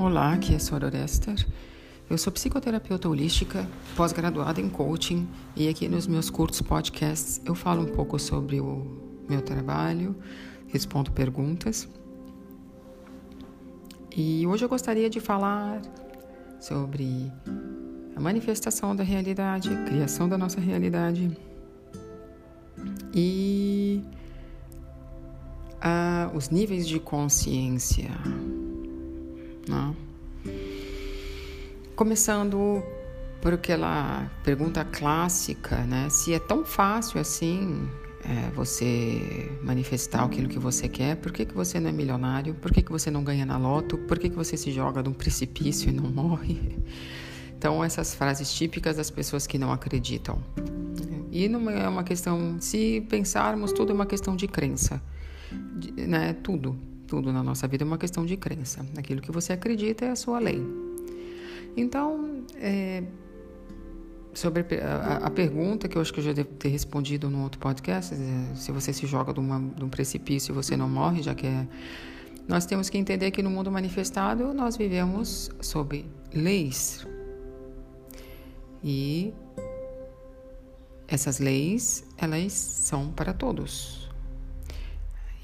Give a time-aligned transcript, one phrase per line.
[0.00, 1.46] Olá, aqui é Soror Esther.
[2.08, 7.82] Eu sou psicoterapeuta holística, pós-graduada em coaching e aqui nos meus curtos podcasts eu falo
[7.82, 8.86] um pouco sobre o
[9.28, 10.16] meu trabalho,
[10.68, 11.86] respondo perguntas.
[14.16, 15.82] E hoje eu gostaria de falar
[16.58, 17.30] sobre
[18.16, 21.36] a manifestação da realidade, a criação da nossa realidade
[23.14, 24.02] e
[25.76, 28.08] uh, os níveis de consciência.
[29.70, 29.94] Né?
[31.94, 32.82] Começando
[33.40, 36.08] por aquela pergunta clássica, né?
[36.10, 37.88] Se é tão fácil assim
[38.24, 42.54] é, você manifestar aquilo que você quer, por que, que você não é milionário?
[42.54, 43.96] Por que, que você não ganha na loto?
[43.96, 46.78] Por que, que você se joga de um precipício e não morre?
[47.56, 50.38] Então, essas frases típicas das pessoas que não acreditam.
[51.30, 55.00] E não é uma questão, se pensarmos, tudo é uma questão de crença,
[55.96, 56.32] né?
[56.42, 56.76] Tudo,
[57.10, 58.86] tudo na nossa vida é uma questão de crença.
[58.96, 60.62] Aquilo que você acredita é a sua lei.
[61.76, 63.02] Então, é,
[64.32, 67.58] sobre a, a, pergunta que eu acho que eu já devo ter respondido no outro
[67.58, 71.20] podcast, é, se você se joga de, uma, de um precipício e você não morre,
[71.20, 71.66] já que é.
[72.46, 77.04] Nós temos que entender que no mundo manifestado nós vivemos sob leis.
[78.84, 79.34] E
[81.08, 84.09] essas leis, elas são para todos.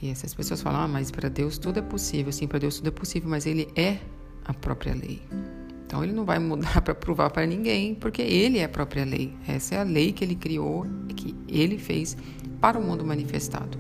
[0.00, 2.32] E essas pessoas falam, ah, mas para Deus tudo é possível.
[2.32, 3.98] Sim, para Deus tudo é possível, mas Ele é
[4.44, 5.22] a própria lei.
[5.86, 9.34] Então Ele não vai mudar para provar para ninguém, porque Ele é a própria lei.
[9.48, 12.16] Essa é a lei que Ele criou, que Ele fez
[12.60, 13.78] para o mundo manifestado.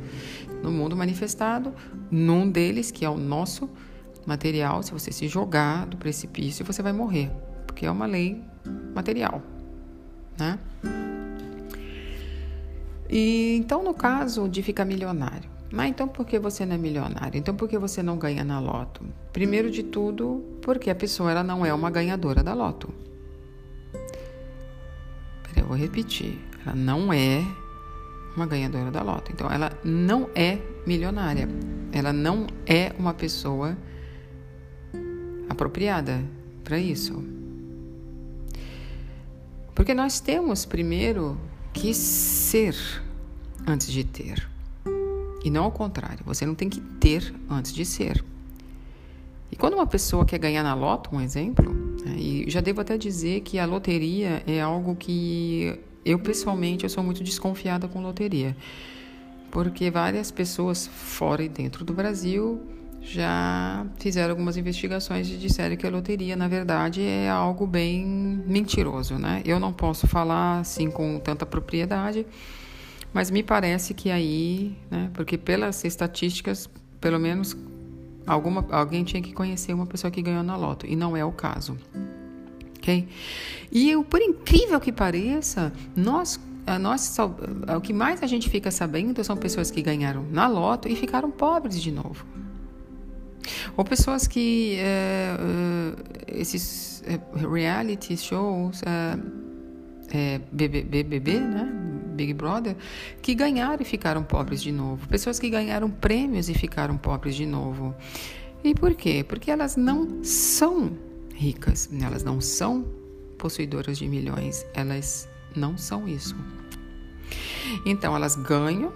[0.62, 1.74] No mundo manifestado,
[2.10, 3.68] num deles, que é o nosso
[4.26, 7.30] material, se você se jogar do precipício, você vai morrer,
[7.66, 8.42] porque é uma lei
[8.94, 9.42] material,
[10.38, 10.58] né?
[13.08, 17.38] E então, no caso de ficar milionário, mas então por que você não é milionário?
[17.38, 19.04] Então por que você não ganha na loto?
[19.32, 22.92] Primeiro de tudo, porque a pessoa ela não é uma ganhadora da loto.
[25.42, 26.38] Peraí, eu vou repetir.
[26.64, 27.44] Ela não é
[28.36, 29.32] uma ganhadora da loto.
[29.32, 31.48] Então ela não é milionária.
[31.92, 33.76] Ela não é uma pessoa
[35.48, 36.22] apropriada
[36.62, 37.22] para isso.
[39.74, 41.38] Porque nós temos primeiro
[41.72, 42.74] que ser
[43.66, 44.55] antes de ter.
[45.46, 48.24] E não ao contrário, você não tem que ter antes de ser.
[49.48, 51.72] E quando uma pessoa quer ganhar na loto, um exemplo,
[52.04, 56.90] né, e já devo até dizer que a loteria é algo que eu pessoalmente eu
[56.90, 58.56] sou muito desconfiada com loteria,
[59.52, 62.60] porque várias pessoas fora e dentro do Brasil
[63.00, 69.14] já fizeram algumas investigações e disseram que a loteria, na verdade, é algo bem mentiroso,
[69.14, 69.42] né?
[69.44, 72.26] Eu não posso falar assim com tanta propriedade,
[73.16, 76.68] mas me parece que aí, né, porque pelas estatísticas,
[77.00, 77.56] pelo menos
[78.26, 81.32] alguma, alguém tinha que conhecer uma pessoa que ganhou na loto, e não é o
[81.32, 81.78] caso.
[82.76, 83.08] Ok?
[83.72, 86.38] E por incrível que pareça, nós
[86.78, 87.16] nós,
[87.74, 91.30] o que mais a gente fica sabendo são pessoas que ganharam na loto e ficaram
[91.30, 92.26] pobres de novo.
[93.78, 95.38] Ou pessoas que é,
[96.28, 97.18] é, esses é,
[97.48, 98.82] reality shows,
[100.52, 101.86] BBB, né?
[102.16, 102.76] Big Brother,
[103.22, 105.06] que ganharam e ficaram pobres de novo.
[105.08, 107.94] Pessoas que ganharam prêmios e ficaram pobres de novo.
[108.64, 109.24] E por quê?
[109.26, 110.90] Porque elas não são
[111.34, 112.84] ricas, elas não são
[113.38, 116.34] possuidoras de milhões, elas não são isso.
[117.84, 118.92] Então elas ganham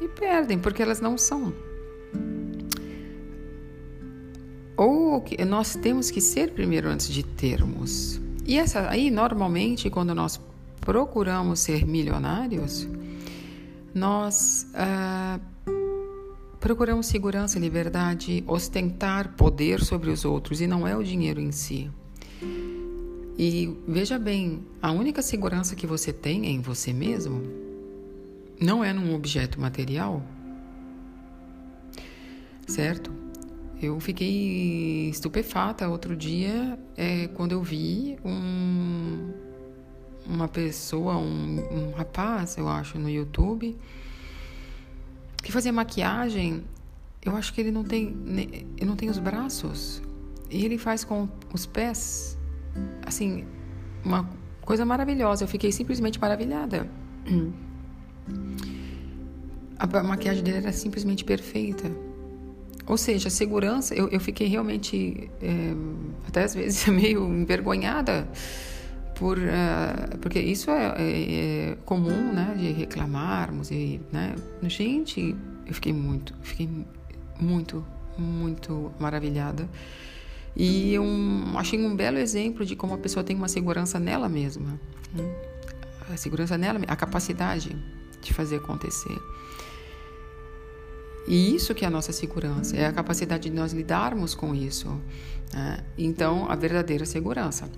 [0.00, 1.52] e perdem porque elas não são.
[4.76, 8.20] Ou nós temos que ser primeiro antes de termos.
[8.46, 10.40] E essa aí normalmente quando nós
[10.84, 12.86] procuramos ser milionários,
[13.94, 15.40] nós ah,
[16.60, 21.90] procuramos segurança, liberdade, ostentar poder sobre os outros e não é o dinheiro em si.
[23.36, 27.42] E veja bem, a única segurança que você tem é em você mesmo,
[28.60, 30.22] não é num objeto material,
[32.66, 33.10] certo?
[33.80, 39.32] Eu fiquei estupefata outro dia é, quando eu vi um,
[40.26, 43.76] uma pessoa, um, um rapaz, eu acho, no YouTube,
[45.42, 46.64] que fazia maquiagem.
[47.22, 48.16] Eu acho que ele não tem,
[48.76, 50.02] ele não tem os braços
[50.50, 52.38] e ele faz com os pés,
[53.04, 53.44] assim,
[54.04, 54.28] uma
[54.60, 55.44] coisa maravilhosa.
[55.44, 56.88] Eu fiquei simplesmente maravilhada.
[59.76, 61.90] A maquiagem dele era simplesmente perfeita.
[62.86, 65.74] Ou seja, a segurança, eu, eu fiquei realmente, é,
[66.28, 68.28] até às vezes, meio envergonhada
[69.14, 74.34] por, uh, porque isso é, é, é, comum, né, de reclamarmos e, né,
[74.64, 75.34] gente,
[75.66, 76.68] eu fiquei muito, fiquei
[77.38, 77.84] muito,
[78.18, 79.68] muito maravilhada
[80.56, 84.80] E um, achei um belo exemplo de como a pessoa tem uma segurança nela mesma.
[85.12, 85.24] Né?
[86.12, 87.76] A segurança nela, a capacidade
[88.20, 89.18] de fazer acontecer.
[91.26, 94.88] E isso que é a nossa segurança, é a capacidade de nós lidarmos com isso.
[95.52, 95.78] Né?
[95.96, 97.68] Então, a verdadeira segurança.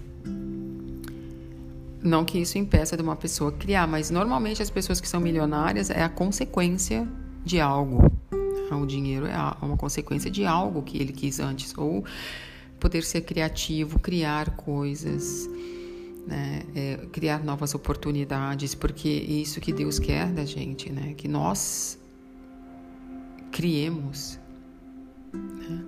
[2.06, 5.90] Não que isso impeça de uma pessoa criar, mas normalmente as pessoas que são milionárias
[5.90, 7.06] é a consequência
[7.44, 8.10] de algo.
[8.70, 12.04] O dinheiro é uma consequência de algo que ele quis antes, ou
[12.78, 15.48] poder ser criativo, criar coisas,
[16.26, 16.62] né?
[16.74, 21.14] É, criar novas oportunidades, porque é isso que Deus quer da gente, né?
[21.14, 21.98] Que nós
[23.50, 24.38] criemos,
[25.32, 25.84] né?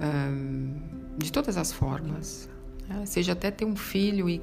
[0.00, 0.74] um,
[1.18, 2.48] de todas as formas?
[3.04, 4.40] Seja até ter um filho e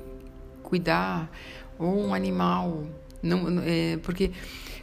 [0.64, 1.32] cuidar
[1.80, 2.86] ou um animal,
[3.22, 4.32] não, é, porque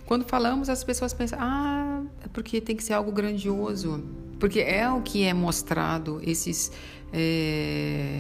[0.07, 4.05] quando falamos as pessoas pensam, ah, é porque tem que ser algo grandioso,
[4.39, 6.71] porque é o que é mostrado esses
[7.13, 8.19] é,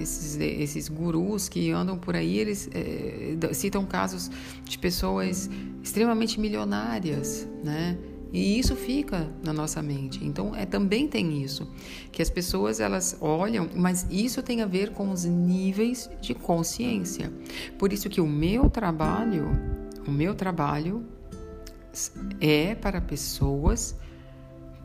[0.00, 4.30] esses, esses gurus que andam por aí, eles é, citam casos
[4.64, 5.50] de pessoas
[5.82, 7.98] extremamente milionárias, né?
[8.32, 10.24] E isso fica na nossa mente.
[10.24, 11.70] Então, é, também tem isso,
[12.10, 17.32] que as pessoas elas olham, mas isso tem a ver com os níveis de consciência.
[17.78, 19.48] Por isso que o meu trabalho,
[20.06, 21.04] o meu trabalho
[22.40, 23.96] é para pessoas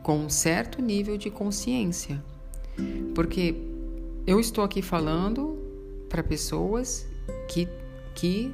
[0.04, 2.24] com um certo nível de consciência.
[3.14, 3.56] Porque
[4.26, 5.58] eu estou aqui falando
[6.10, 7.08] para pessoas
[7.48, 7.68] que,
[8.16, 8.54] que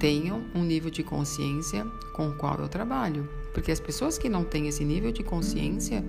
[0.00, 1.84] tenham um nível de consciência
[2.14, 3.28] com o qual eu trabalho.
[3.56, 6.04] Porque as pessoas que não têm esse nível de consciência,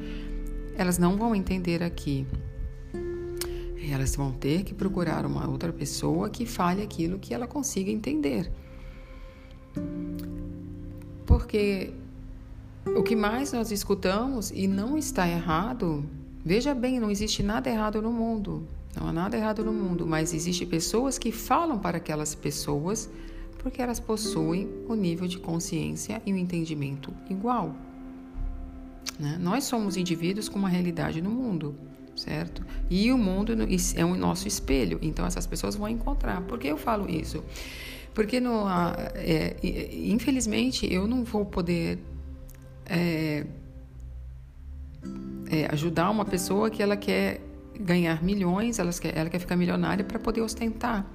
[0.75, 2.27] elas não vão entender aqui.
[3.89, 8.51] Elas vão ter que procurar uma outra pessoa que fale aquilo que ela consiga entender.
[11.25, 11.93] Porque
[12.85, 16.03] o que mais nós escutamos, e não está errado,
[16.43, 18.67] veja bem, não existe nada errado no mundo.
[18.93, 23.09] Não há nada errado no mundo, mas existem pessoas que falam para aquelas pessoas
[23.67, 27.75] porque elas possuem o nível de consciência e o entendimento igual.
[29.19, 29.37] Né?
[29.41, 31.75] Nós somos indivíduos com uma realidade no mundo,
[32.15, 32.65] certo?
[32.89, 33.53] E o mundo
[33.93, 36.41] é o nosso espelho, então essas pessoas vão encontrar.
[36.43, 37.43] Por que eu falo isso?
[38.13, 38.63] Porque, no,
[39.15, 39.57] é,
[39.91, 41.99] infelizmente, eu não vou poder
[42.85, 43.45] é,
[45.51, 47.41] é, ajudar uma pessoa que ela quer
[47.77, 51.05] ganhar milhões, ela quer, ela quer ficar milionária para poder ostentar,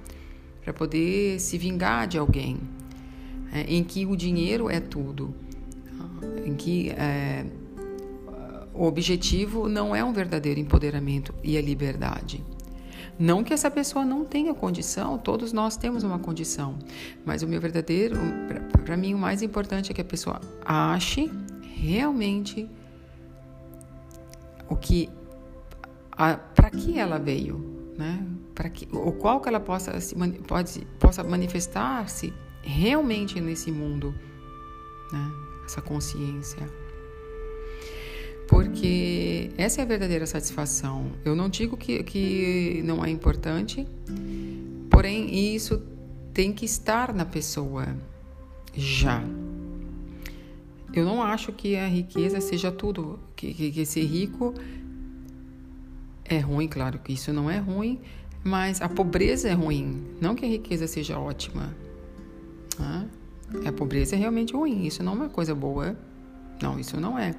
[0.63, 2.59] para poder se vingar de alguém,
[3.51, 5.35] é, em que o dinheiro é tudo,
[6.45, 7.45] em que é,
[8.73, 12.43] o objetivo não é um verdadeiro empoderamento e a liberdade.
[13.19, 16.79] Não que essa pessoa não tenha condição, todos nós temos uma condição,
[17.23, 18.17] mas o meu verdadeiro,
[18.83, 21.29] para mim, o mais importante é que a pessoa ache
[21.75, 22.67] realmente
[24.67, 25.09] o que,
[26.55, 28.25] para que ela veio, né?
[28.55, 30.15] Para que, o qual que ela possa se
[30.47, 34.13] pode possa manifestar-se realmente nesse mundo,
[35.11, 35.31] né?
[35.65, 36.67] Essa consciência
[38.53, 41.11] porque essa é a verdadeira satisfação.
[41.25, 43.87] Eu não digo que, que não é importante,
[44.89, 45.81] porém isso
[46.33, 47.87] tem que estar na pessoa
[48.75, 49.23] já.
[50.93, 54.53] Eu não acho que a riqueza seja tudo, que, que, que ser rico
[56.23, 57.99] é ruim, claro que isso não é ruim,
[58.43, 61.75] mas a pobreza é ruim, não que a riqueza seja ótima.
[62.79, 63.05] Ah,
[63.65, 65.95] a pobreza é realmente ruim, isso não é uma coisa boa.
[66.61, 67.35] Não, isso não é.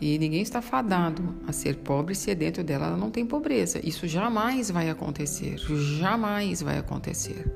[0.00, 3.80] E ninguém está fadado a ser pobre se dentro dela ela não tem pobreza.
[3.82, 5.56] Isso jamais vai acontecer.
[5.58, 7.50] Jamais vai acontecer.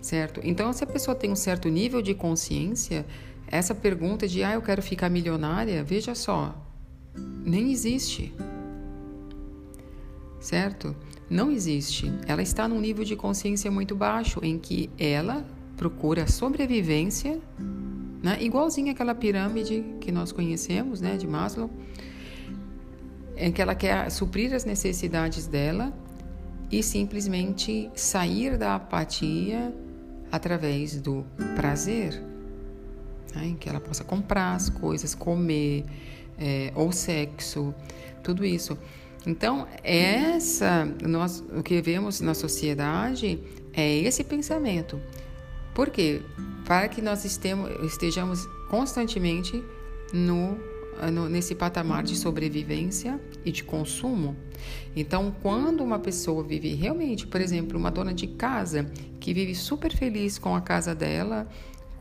[0.00, 0.40] Certo?
[0.44, 3.06] Então, se a pessoa tem um certo nível de consciência,
[3.46, 6.54] essa pergunta de, ah, eu quero ficar milionária, veja só,
[7.44, 8.34] nem existe.
[10.46, 10.94] Certo?
[11.28, 12.12] Não existe.
[12.26, 15.44] Ela está num nível de consciência muito baixo em que ela
[15.76, 17.40] procura sobrevivência
[18.22, 18.38] né?
[18.40, 21.70] Igualzinho aquela pirâmide que nós conhecemos, né, de Maslow,
[23.36, 25.92] em que ela quer suprir as necessidades dela
[26.72, 29.72] e simplesmente sair da apatia
[30.32, 31.24] através do
[31.54, 32.20] prazer,
[33.32, 33.46] né?
[33.46, 35.84] em que ela possa comprar as coisas, comer,
[36.36, 37.72] é, ou sexo,
[38.24, 38.76] tudo isso.
[39.26, 43.40] Então, essa, nós, o que vemos na sociedade
[43.72, 45.00] é esse pensamento.
[45.74, 46.22] Por quê?
[46.64, 49.62] Para que nós estejamos constantemente
[50.12, 50.56] no,
[51.12, 54.36] no, nesse patamar de sobrevivência e de consumo.
[54.94, 59.94] Então, quando uma pessoa vive realmente, por exemplo, uma dona de casa que vive super
[59.94, 61.48] feliz com a casa dela,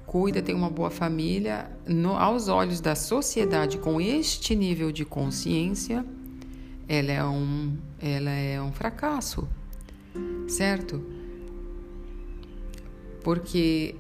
[0.05, 6.05] cuida, tem uma boa família, no, aos olhos da sociedade com este nível de consciência,
[6.88, 9.48] ela é um, ela é um fracasso,
[10.48, 11.04] certo?
[13.24, 13.96] Porque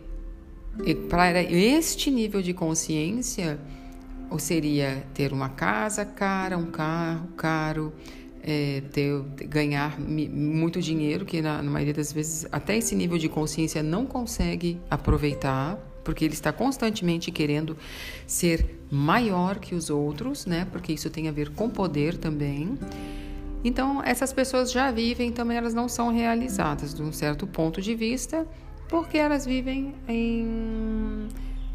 [1.09, 3.59] para este nível de consciência,
[4.29, 7.93] ou seria ter uma casa cara, um carro caro,
[8.43, 13.27] é, ter, ganhar muito dinheiro, que na, na maioria das vezes até esse nível de
[13.27, 17.75] consciência não consegue aproveitar, porque ele está constantemente querendo
[18.25, 20.65] ser maior que os outros, né?
[20.71, 22.77] Porque isso tem a ver com poder também.
[23.63, 27.95] Então, essas pessoas já vivem, também elas não são realizadas de um certo ponto de
[27.95, 28.47] vista,
[28.87, 31.27] porque elas vivem em,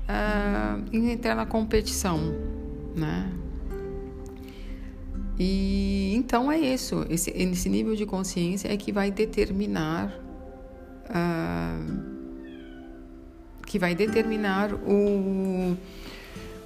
[0.08, 2.20] uh, em competição,
[2.94, 3.30] né?
[5.36, 10.14] E então é isso, esse, esse nível de consciência é que vai determinar
[11.06, 12.09] uh,
[13.70, 15.76] que vai determinar o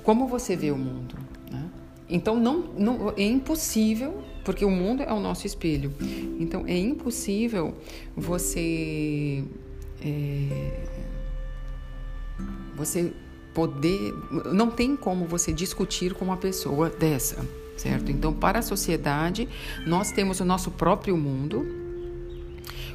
[0.03, 1.15] como você vê o mundo.
[1.51, 1.63] Né?
[2.09, 5.93] Então não, não é impossível porque o mundo é o nosso espelho.
[6.41, 7.75] Então é impossível
[8.17, 9.45] você
[10.01, 10.87] é,
[12.75, 13.13] você
[13.53, 14.15] poder
[14.51, 17.47] não tem como você discutir com uma pessoa dessa,
[17.77, 18.11] certo?
[18.11, 19.47] Então para a sociedade
[19.87, 21.84] nós temos o nosso próprio mundo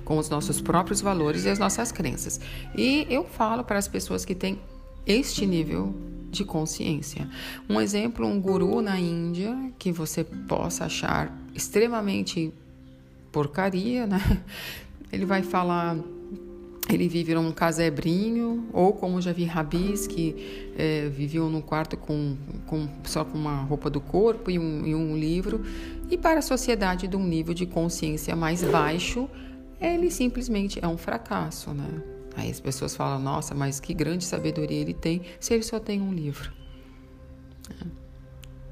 [0.09, 2.41] com os nossos próprios valores e as nossas crenças.
[2.75, 4.59] E eu falo para as pessoas que têm
[5.05, 5.93] este nível
[6.31, 7.29] de consciência.
[7.69, 12.51] Um exemplo, um guru na Índia que você possa achar extremamente
[13.31, 14.19] porcaria, né?
[15.13, 15.95] Ele vai falar
[16.91, 22.35] ele vive num casebrinho, ou como já vi rabis que é, viviam num quarto com,
[22.65, 25.63] com, só com uma roupa do corpo e um, e um livro.
[26.09, 29.29] E para a sociedade de um nível de consciência mais baixo,
[29.79, 31.87] ele simplesmente é um fracasso, né?
[32.35, 36.01] Aí as pessoas falam, nossa, mas que grande sabedoria ele tem se ele só tem
[36.01, 36.51] um livro.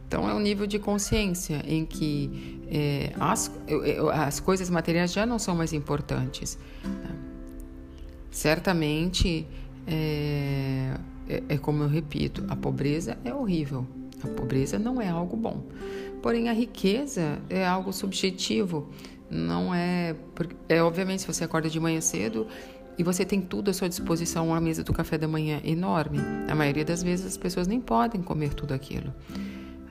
[0.08, 3.52] Então é um nível de consciência em que é, as,
[4.14, 6.58] as coisas materiais já não são mais importantes.
[6.84, 7.16] Né?
[8.32, 9.46] Certamente,
[9.86, 10.94] é,
[11.28, 13.86] é, é como eu repito, a pobreza é horrível.
[14.24, 15.64] A pobreza não é algo bom.
[16.22, 18.90] Porém, a riqueza é algo subjetivo
[19.29, 20.15] não é,
[20.69, 22.48] é obviamente se você acorda de manhã cedo
[22.98, 26.19] e você tem tudo à sua disposição, uma mesa do café da manhã enorme.
[26.50, 29.13] A maioria das vezes as pessoas nem podem comer tudo aquilo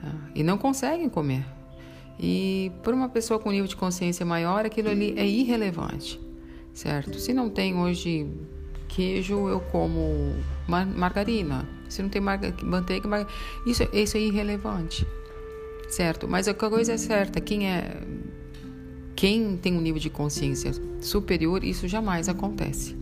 [0.03, 1.45] ah, e não conseguem comer.
[2.19, 6.19] E por uma pessoa com nível de consciência maior, aquilo ali é irrelevante,
[6.73, 7.19] certo?
[7.19, 8.27] Se não tem hoje
[8.87, 10.35] queijo, eu como
[10.67, 11.67] margarina.
[11.87, 13.27] Se não tem manteiga,
[13.65, 15.07] isso, isso é irrelevante,
[15.87, 16.27] certo?
[16.27, 18.01] Mas a coisa é certa, quem é
[19.17, 20.71] quem tem um nível de consciência
[21.01, 22.95] superior, isso jamais acontece.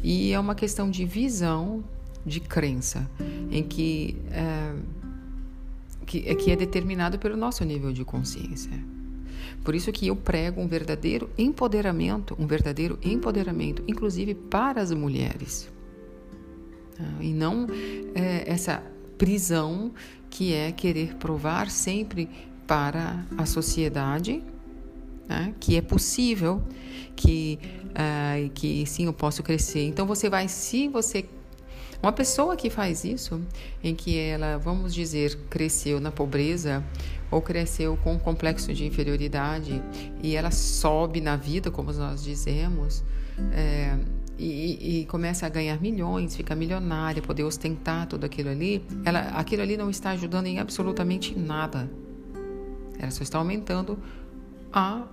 [0.00, 1.82] E é uma questão de visão,
[2.24, 3.10] de crença,
[3.50, 4.74] em que é,
[6.06, 8.70] que, é, que é determinado pelo nosso nível de consciência.
[9.64, 15.68] Por isso que eu prego um verdadeiro empoderamento, um verdadeiro empoderamento, inclusive para as mulheres.
[16.96, 17.66] Ah, e não
[18.14, 18.84] é, essa
[19.18, 19.90] prisão
[20.30, 22.28] que é querer provar sempre
[22.68, 24.44] para a sociedade
[25.28, 25.54] né?
[25.60, 26.62] que é possível,
[27.14, 27.58] que,
[27.90, 29.84] uh, que sim, eu posso crescer.
[29.86, 31.24] Então você vai, se você.
[32.00, 33.40] Uma pessoa que faz isso,
[33.82, 36.84] em que ela, vamos dizer, cresceu na pobreza
[37.28, 39.82] ou cresceu com um complexo de inferioridade
[40.22, 43.02] e ela sobe na vida, como nós dizemos,
[43.52, 43.98] é,
[44.38, 49.62] e, e, começa a ganhar milhões, fica milionária, poder ostentar tudo aquilo ali, ela, aquilo
[49.62, 51.90] ali não está ajudando em absolutamente nada.
[52.98, 53.98] Ela só está aumentando
[54.72, 55.06] a,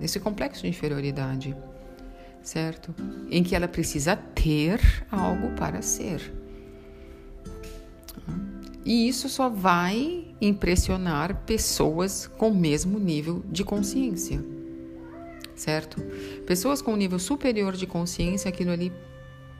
[0.00, 1.56] esse complexo de inferioridade,
[2.42, 2.94] certo?
[3.30, 4.80] Em que ela precisa ter
[5.10, 6.32] algo para ser.
[8.84, 14.44] E isso só vai impressionar pessoas com o mesmo nível de consciência,
[15.56, 16.02] certo?
[16.46, 18.92] Pessoas com um nível superior de consciência, aquilo ali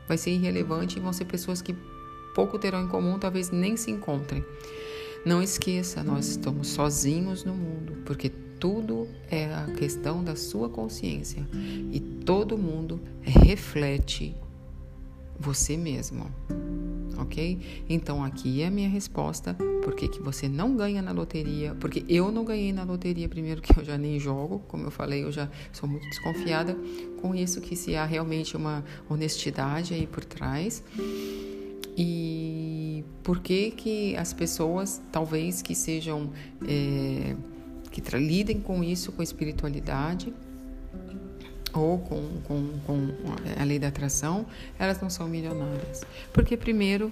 [0.07, 1.75] vai ser irrelevante e vão ser pessoas que
[2.35, 4.45] pouco terão em comum, talvez nem se encontrem.
[5.25, 8.29] Não esqueça, nós estamos sozinhos no mundo, porque
[8.59, 11.43] tudo é a questão da sua consciência
[11.91, 14.35] e todo mundo reflete
[15.39, 16.29] você mesmo.
[17.17, 17.83] Ok?
[17.89, 19.55] Então aqui é a minha resposta.
[19.83, 21.73] Por que, que você não ganha na loteria?
[21.79, 25.23] Porque eu não ganhei na loteria, primeiro que eu já nem jogo, como eu falei,
[25.23, 26.77] eu já sou muito desconfiada
[27.19, 30.83] com isso, que se há realmente uma honestidade aí por trás.
[31.97, 36.29] E por que, que as pessoas, talvez que sejam,
[36.67, 37.35] é,
[37.91, 40.33] que lidem com isso, com espiritualidade,
[41.73, 43.09] ou com, com, com
[43.59, 44.45] a lei da atração,
[44.79, 46.03] elas não são milionárias.
[46.31, 47.11] Porque, primeiro,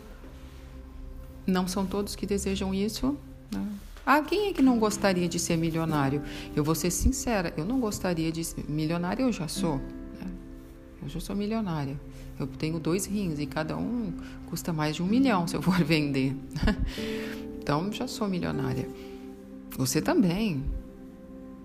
[1.45, 3.17] não são todos que desejam isso,
[3.51, 3.65] né?
[4.05, 6.21] Ah, quem é que não gostaria de ser milionário?
[6.53, 9.77] Eu vou ser sincera, eu não gostaria de ser milionário, eu já sou.
[9.77, 10.29] Né?
[11.01, 11.97] Eu já sou milionária.
[12.39, 14.13] Eu tenho dois rins e cada um
[14.47, 16.35] custa mais de um milhão se eu for vender.
[17.59, 18.87] então, já sou milionária.
[19.77, 20.63] Você também.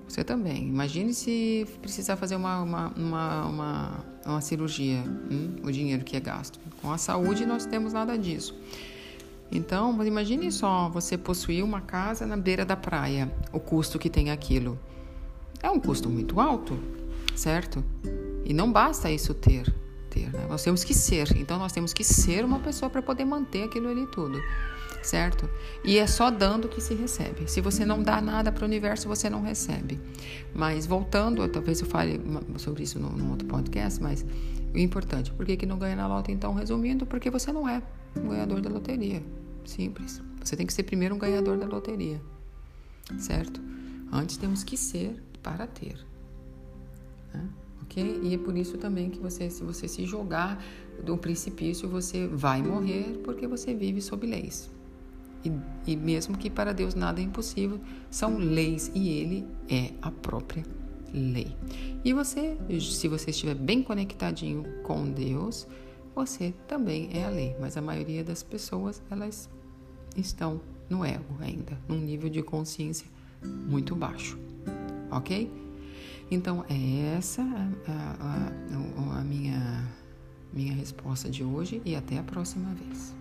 [0.09, 0.69] Você também.
[0.69, 5.57] Imagine se precisar fazer uma, uma, uma, uma, uma cirurgia, hum?
[5.63, 6.59] o dinheiro que é gasto.
[6.81, 8.55] Com a saúde, nós temos nada disso.
[9.51, 14.31] Então, imagine só você possuir uma casa na beira da praia, o custo que tem
[14.31, 14.79] aquilo.
[15.63, 16.79] É um custo muito alto,
[17.35, 17.83] certo?
[18.45, 19.75] E não basta isso ter,
[20.09, 20.47] ter, né?
[20.49, 21.37] Nós temos que ser.
[21.37, 24.41] Então, nós temos que ser uma pessoa para poder manter aquilo ali tudo
[25.03, 25.49] certo?
[25.85, 27.50] E é só dando que se recebe.
[27.50, 29.99] Se você não dá nada para o universo, você não recebe.
[30.55, 32.21] Mas voltando, talvez eu fale
[32.59, 34.25] sobre isso no, outro podcast, mas
[34.75, 36.37] o importante, por que, que não ganha na loteria?
[36.37, 37.83] Então, resumindo, porque você não é
[38.17, 39.23] um ganhador da loteria.
[39.65, 40.23] Simples.
[40.43, 42.21] Você tem que ser primeiro um ganhador da loteria,
[43.19, 43.61] certo?
[44.11, 45.97] Antes temos que ser para ter.
[47.35, 47.49] Né?
[47.88, 48.21] Ok?
[48.23, 50.62] E é por isso também que você, se você se jogar
[51.02, 54.71] do precipício, você vai morrer porque você vive sob leis.
[55.45, 55.52] E,
[55.87, 57.80] e mesmo que para Deus nada é impossível,
[58.11, 60.64] são leis e Ele é a própria
[61.12, 61.57] lei.
[62.04, 65.66] E você, se você estiver bem conectadinho com Deus,
[66.14, 67.57] você também é a lei.
[67.59, 69.49] Mas a maioria das pessoas, elas
[70.16, 73.07] estão no ego ainda, num nível de consciência
[73.42, 74.38] muito baixo.
[75.11, 75.50] Ok?
[76.31, 79.89] Então, é essa a, a, a, a minha,
[80.53, 83.15] minha resposta de hoje e até a próxima vez.